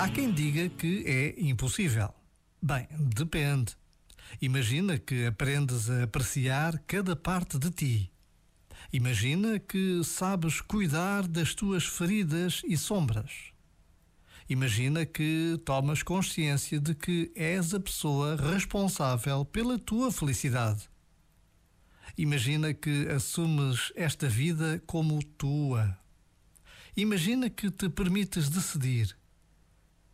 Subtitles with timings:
[0.00, 2.12] Há quem diga que é impossível.
[2.60, 3.76] Bem, depende.
[4.40, 8.12] Imagina que aprendes a apreciar cada parte de ti.
[8.92, 13.52] Imagina que sabes cuidar das tuas feridas e sombras.
[14.48, 20.91] Imagina que tomas consciência de que és a pessoa responsável pela tua felicidade.
[22.16, 25.98] Imagina que assumes esta vida como tua.
[26.96, 29.16] Imagina que te permites decidir.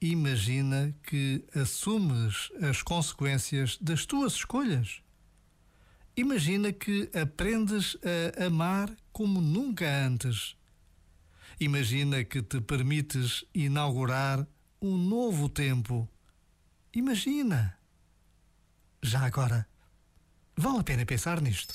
[0.00, 5.02] Imagina que assumes as consequências das tuas escolhas.
[6.16, 10.56] Imagina que aprendes a amar como nunca antes.
[11.58, 14.46] Imagina que te permites inaugurar
[14.80, 16.08] um novo tempo.
[16.94, 17.76] Imagina.
[19.02, 19.68] Já agora,
[20.56, 21.74] vale a pena pensar nisto.